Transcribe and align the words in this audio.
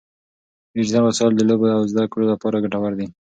ډیجیټل 0.75 1.03
وسایل 1.05 1.33
د 1.35 1.41
لوبو 1.49 1.67
او 1.77 1.81
زده 1.91 2.03
کړو 2.11 2.23
لپاره 2.31 2.61
ګټور 2.63 2.91
دي. 2.99 3.07